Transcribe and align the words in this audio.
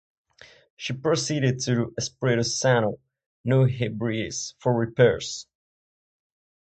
She 0.77 0.93
proceeded 0.93 1.59
to 1.65 1.93
Espiritu 1.95 2.41
Santo, 2.41 2.99
New 3.45 3.65
Hebrides, 3.67 4.55
for 4.59 4.73
repairs. 4.73 5.45